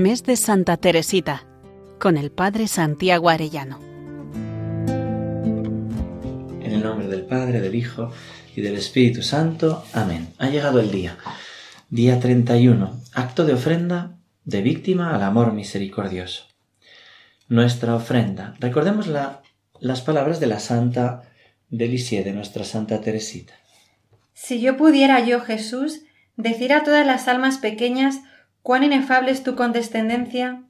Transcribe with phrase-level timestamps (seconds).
[0.00, 1.44] Mes de Santa Teresita,
[1.98, 3.78] con el Padre Santiago Arellano.
[6.62, 8.10] En el nombre del Padre, del Hijo
[8.56, 9.84] y del Espíritu Santo.
[9.92, 10.32] Amén.
[10.38, 11.18] Ha llegado el día.
[11.90, 12.98] Día 31.
[13.12, 14.16] Acto de ofrenda
[14.46, 16.44] de víctima al amor misericordioso.
[17.48, 18.54] Nuestra ofrenda.
[18.58, 19.06] Recordemos
[19.80, 21.24] las palabras de la Santa
[21.68, 23.52] Delicie, de nuestra Santa Teresita.
[24.32, 26.00] Si yo pudiera yo, Jesús,
[26.38, 28.20] decir a todas las almas pequeñas
[28.62, 30.62] cuán inefable es tu condescendencia,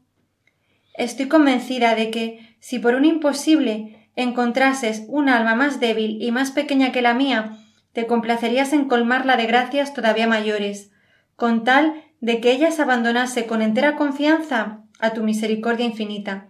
[0.95, 6.51] estoy convencida de que, si por un imposible encontrases un alma más débil y más
[6.51, 7.59] pequeña que la mía,
[7.93, 10.91] te complacerías en colmarla de gracias todavía mayores,
[11.37, 16.49] con tal de que ella se abandonase con entera confianza a tu misericordia infinita.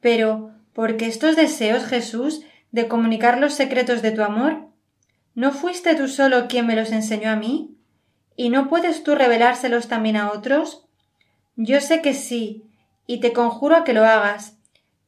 [0.00, 2.42] Pero, ¿por qué estos deseos, Jesús,
[2.72, 4.68] de comunicar los secretos de tu amor?
[5.34, 7.75] ¿No fuiste tú solo quien me los enseñó a mí?
[8.36, 10.84] ¿Y no puedes tú revelárselos también a otros?
[11.56, 12.64] Yo sé que sí,
[13.06, 14.56] y te conjuro a que lo hagas.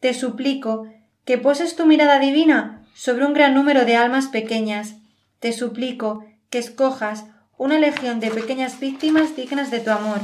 [0.00, 0.86] Te suplico
[1.24, 4.96] que poses tu mirada divina sobre un gran número de almas pequeñas.
[5.40, 7.26] Te suplico que escojas
[7.58, 10.20] una legión de pequeñas víctimas dignas de tu amor.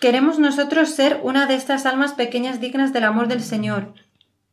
[0.00, 3.94] Queremos nosotros ser una de estas almas pequeñas dignas del amor del Señor.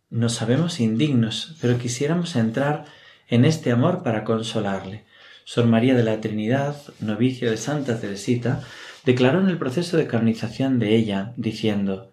[0.09, 2.85] Nos sabemos indignos, pero quisiéramos entrar
[3.27, 5.05] en este amor para consolarle.
[5.45, 8.61] Sor María de la Trinidad, novicio de Santa Teresita,
[9.05, 12.11] declaró en el proceso de canonización de ella, diciendo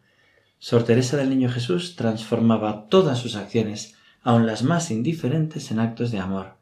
[0.58, 6.10] Sor Teresa del Niño Jesús transformaba todas sus acciones, aun las más indiferentes, en actos
[6.10, 6.54] de amor.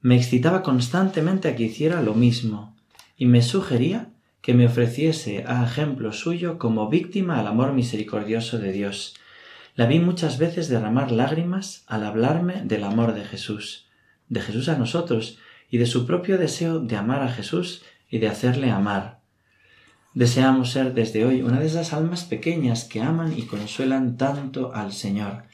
[0.00, 2.74] Me excitaba constantemente a que hiciera lo mismo,
[3.16, 4.08] y me sugería
[4.40, 9.14] que me ofreciese a ejemplo suyo como víctima al amor misericordioso de Dios,
[9.76, 13.86] la vi muchas veces derramar lágrimas al hablarme del amor de Jesús,
[14.28, 15.38] de Jesús a nosotros
[15.72, 19.22] y de su propio deseo de amar a Jesús y de hacerle amar.
[20.12, 24.92] Deseamos ser desde hoy una de esas almas pequeñas que aman y consuelan tanto al
[24.92, 25.44] Señor,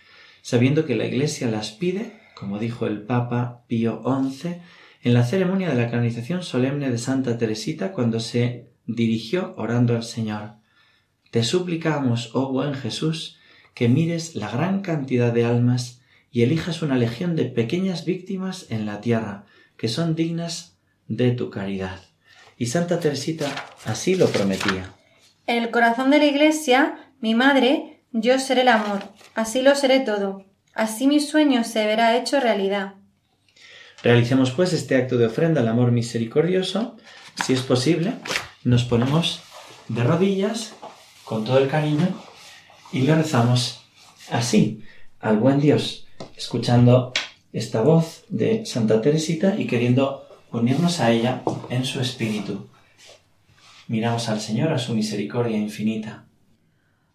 [0.42, 4.56] sabiendo que la Iglesia las pide, como dijo el Papa Pío XI,
[5.04, 10.02] en la ceremonia de la canonización solemne de Santa Teresita cuando se dirigió orando al
[10.02, 10.54] Señor.
[11.30, 13.38] Te suplicamos, oh buen Jesús,
[13.72, 16.00] que mires la gran cantidad de almas
[16.32, 19.46] y elijas una legión de pequeñas víctimas en la tierra,
[19.78, 22.00] que son dignas de tu caridad.
[22.58, 23.46] Y Santa Teresita
[23.86, 24.92] así lo prometía.
[25.46, 30.00] En el corazón de la Iglesia, mi madre, yo seré el amor, así lo seré
[30.00, 30.44] todo,
[30.74, 32.94] así mi sueño se verá hecho realidad.
[34.02, 36.96] Realicemos pues este acto de ofrenda al amor misericordioso.
[37.44, 38.12] Si es posible,
[38.64, 39.40] nos ponemos
[39.88, 40.74] de rodillas
[41.24, 42.08] con todo el cariño
[42.92, 43.84] y le rezamos
[44.30, 44.82] así
[45.20, 46.06] al buen Dios,
[46.36, 47.12] escuchando
[47.52, 52.66] esta voz de Santa Teresita y queriendo unirnos a ella en su espíritu.
[53.86, 56.24] Miramos al Señor a su misericordia infinita.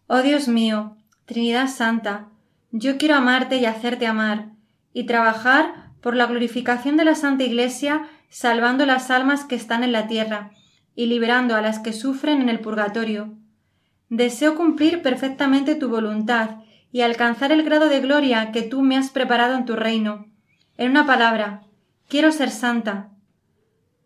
[0.08, 2.30] Oh Dios mío, Trinidad Santa,
[2.72, 4.50] yo quiero amarte y hacerte amar,
[4.94, 9.92] y trabajar por la glorificación de la Santa Iglesia, salvando las almas que están en
[9.92, 10.52] la tierra,
[10.96, 13.38] y liberando a las que sufren en el purgatorio
[14.16, 16.58] Deseo cumplir perfectamente tu voluntad
[16.94, 20.28] y alcanzar el grado de gloria que tú me has preparado en tu reino.
[20.78, 21.64] En una palabra,
[22.08, 23.10] quiero ser santa.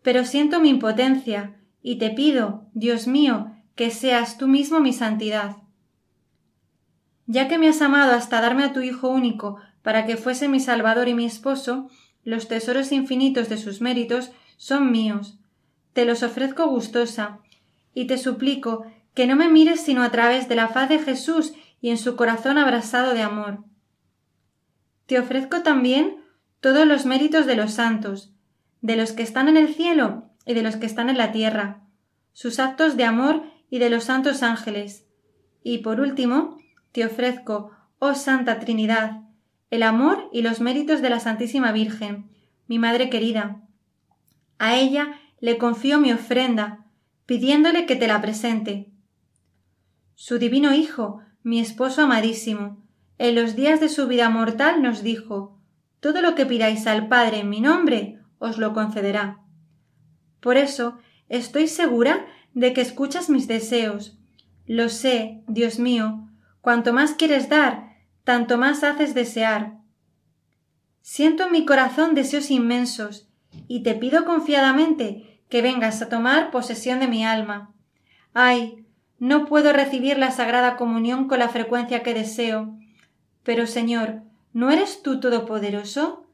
[0.02, 5.58] Pero siento mi impotencia y te pido, Dios mío, que seas tú mismo mi santidad.
[7.26, 10.58] Ya que me has amado hasta darme a tu Hijo único para que fuese mi
[10.58, 11.90] Salvador y mi esposo,
[12.24, 15.38] los tesoros infinitos de sus méritos son míos.
[15.92, 17.40] Te los ofrezco gustosa,
[17.92, 21.52] y te suplico que no me mires sino a través de la faz de Jesús
[21.80, 23.64] y en su corazón abrasado de amor.
[25.06, 26.22] Te ofrezco también
[26.60, 28.32] todos los méritos de los santos,
[28.80, 31.82] de los que están en el cielo y de los que están en la tierra,
[32.32, 35.06] sus actos de amor y de los santos ángeles.
[35.62, 36.58] Y por último,
[36.92, 39.22] te ofrezco, oh Santa Trinidad,
[39.70, 42.30] el amor y los méritos de la Santísima Virgen,
[42.66, 43.62] mi Madre querida.
[44.58, 46.86] A ella le confío mi ofrenda,
[47.26, 48.90] pidiéndole que te la presente,
[50.14, 52.82] su divino Hijo, mi esposo amadísimo,
[53.18, 55.58] en los días de su vida mortal nos dijo
[56.00, 59.40] Todo lo que pidáis al Padre en mi nombre os lo concederá.
[60.40, 60.98] Por eso
[61.28, 64.18] estoy segura de que escuchas mis deseos.
[64.66, 66.28] Lo sé, Dios mío,
[66.60, 69.78] cuanto más quieres dar, tanto más haces desear.
[71.00, 73.28] Siento en mi corazón deseos inmensos,
[73.66, 77.74] y te pido confiadamente que vengas a tomar posesión de mi alma.
[78.34, 78.84] Ay,
[79.18, 82.76] no puedo recibir la Sagrada Comunión con la frecuencia que deseo.
[83.42, 84.22] Pero, Señor,
[84.52, 86.26] ¿no eres tú todopoderoso?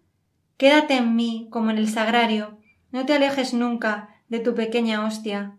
[0.57, 2.59] Quédate en mí como en el sagrario,
[2.93, 5.57] no te alejes nunca de tu pequeña hostia.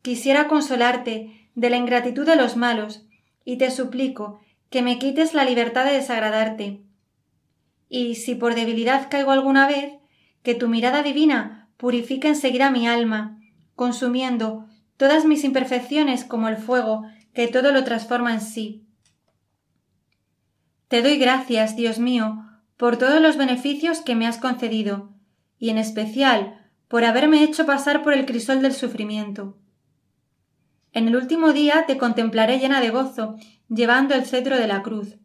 [0.00, 3.06] quisiera consolarte de la ingratitud de los malos,
[3.44, 4.40] y te suplico
[4.70, 6.80] que me quites la libertad de desagradarte.
[7.88, 9.94] Y si por debilidad caigo alguna vez,
[10.42, 13.38] que tu mirada divina purifique enseguida mi alma,
[13.76, 14.66] consumiendo
[15.02, 17.02] todas mis imperfecciones como el fuego
[17.34, 18.86] que todo lo transforma en sí.
[20.86, 22.44] Te doy gracias, Dios mío,
[22.76, 25.12] por todos los beneficios que me has concedido,
[25.58, 29.58] y en especial por haberme hecho pasar por el crisol del sufrimiento.
[30.92, 33.34] En el último día te contemplaré llena de gozo,
[33.68, 35.16] llevando el cetro de la cruz.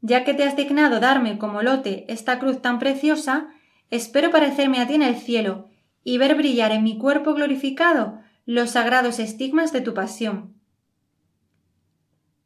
[0.00, 3.46] Ya que te has dignado darme como lote esta cruz tan preciosa,
[3.90, 5.68] espero parecerme a ti en el cielo
[6.02, 10.54] y ver brillar en mi cuerpo glorificado los sagrados estigmas de tu pasión.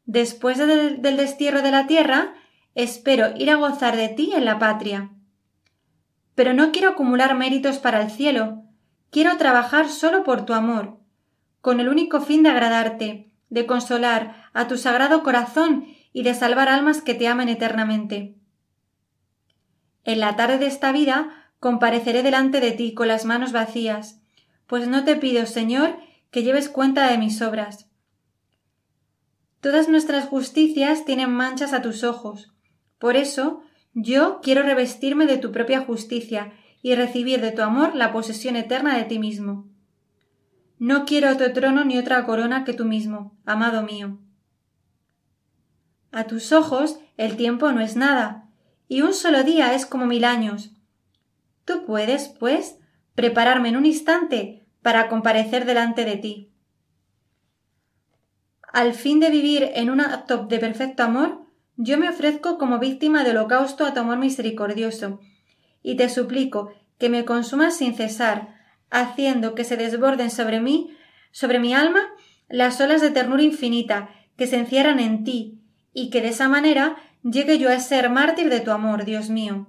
[0.05, 2.33] Después del, destierro de la tierra,
[2.75, 5.11] espero ir a gozar de ti en la patria.
[6.35, 8.63] Pero no quiero acumular méritos para el cielo,
[9.09, 10.97] quiero trabajar solo por tu amor,
[11.61, 16.69] con el único fin de agradarte, de consolar a tu sagrado corazón y de salvar
[16.69, 18.35] almas que te amen eternamente.
[20.03, 24.21] En la tarde de esta vida compareceré delante de ti con las manos vacías,
[24.67, 25.97] pues no te pido, Señor,
[26.29, 27.89] que lleves cuenta de mis obras.
[29.61, 32.53] Todas nuestras justicias tienen manchas a tus ojos.
[32.99, 33.61] Por eso
[33.93, 38.95] yo quiero revestirme de tu propia justicia y recibir de tu amor la posesión eterna
[38.95, 39.67] de ti mismo.
[40.79, 44.19] No quiero otro trono ni otra corona que tú mismo, amado mío.
[46.11, 48.47] A tus ojos el tiempo no es nada,
[48.87, 50.71] y un solo día es como mil años.
[51.65, 52.77] Tú puedes, pues,
[53.17, 56.51] prepararme en un instante para comparecer delante de ti.
[58.71, 61.41] Al fin de vivir en un acto de perfecto amor,
[61.77, 65.19] yo me ofrezco como víctima de holocausto a tu amor misericordioso,
[65.81, 68.53] y te suplico que me consumas sin cesar,
[68.91, 70.95] haciendo que se desborden sobre mí,
[71.31, 72.01] sobre mi alma,
[72.49, 75.59] las olas de ternura infinita que se encierran en ti,
[75.91, 79.65] y que de esa manera llegue yo a ser mártir de tu amor, Dios mío.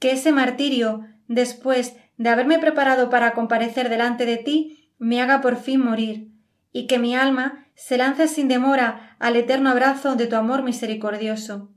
[0.00, 5.56] Que ese martirio, después de haberme preparado para comparecer delante de ti, me haga por
[5.56, 6.30] fin morir,
[6.72, 11.72] y que mi alma se lance sin demora al eterno abrazo de tu amor misericordioso.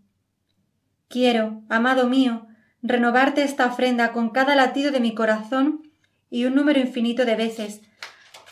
[1.08, 2.48] Quiero, amado mío,
[2.82, 5.82] renovarte esta ofrenda con cada latido de mi corazón
[6.30, 7.82] y un número infinito de veces,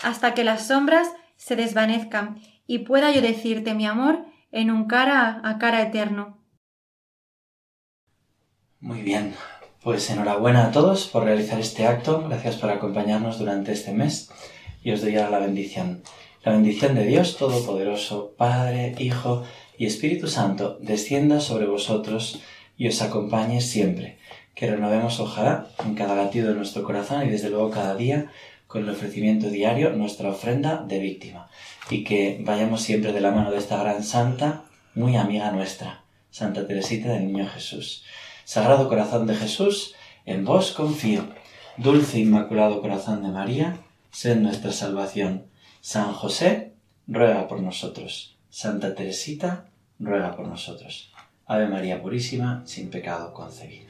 [0.03, 5.41] hasta que las sombras se desvanezcan y pueda yo decirte mi amor en un cara
[5.44, 6.44] a cara eterno.
[8.79, 9.33] Muy bien,
[9.83, 14.30] pues enhorabuena a todos por realizar este acto, gracias por acompañarnos durante este mes
[14.81, 16.03] y os doy ahora la bendición.
[16.44, 19.44] La bendición de Dios Todopoderoso, Padre, Hijo
[19.77, 22.41] y Espíritu Santo, descienda sobre vosotros
[22.77, 24.19] y os acompañe siempre.
[24.56, 28.31] Que renovemos, ojalá, en cada latido de nuestro corazón y desde luego cada día,
[28.68, 31.50] con el ofrecimiento diario, nuestra ofrenda de víctima.
[31.89, 34.63] Y que vayamos siempre de la mano de esta gran santa,
[34.95, 38.03] muy amiga nuestra, Santa Teresita del Niño Jesús.
[38.45, 39.95] Sagrado Corazón de Jesús,
[40.25, 41.28] en vos confío.
[41.78, 43.78] Dulce Inmaculado Corazón de María,
[44.12, 45.45] sed nuestra salvación.
[45.81, 46.74] San José,
[47.07, 48.38] ruega por nosotros.
[48.50, 49.69] Santa Teresita,
[50.00, 51.12] ruega por nosotros.
[51.45, 53.88] Ave María Purísima, sin pecado concebido.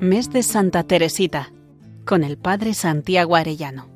[0.00, 1.52] Mes de Santa Teresita,
[2.04, 3.93] con el Padre Santiago Arellano.